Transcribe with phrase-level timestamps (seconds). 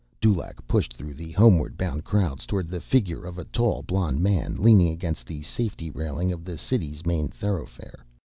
[0.19, 4.55] Dulaq pushed through the homeward bound crowds toward the figure of a tall, blond man
[4.57, 8.03] leaning against the safety railing of the city's main thoroughfare.